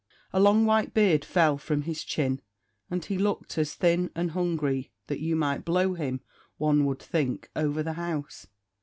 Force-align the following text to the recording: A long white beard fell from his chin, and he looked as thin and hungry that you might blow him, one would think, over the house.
A 0.33 0.39
long 0.39 0.65
white 0.65 0.95
beard 0.95 1.23
fell 1.23 1.59
from 1.59 1.83
his 1.83 2.03
chin, 2.03 2.41
and 2.89 3.05
he 3.05 3.19
looked 3.19 3.55
as 3.59 3.75
thin 3.75 4.09
and 4.15 4.31
hungry 4.31 4.89
that 5.05 5.19
you 5.19 5.35
might 5.35 5.63
blow 5.63 5.93
him, 5.93 6.21
one 6.57 6.85
would 6.85 6.97
think, 6.97 7.51
over 7.55 7.83
the 7.83 7.93
house. 7.93 8.47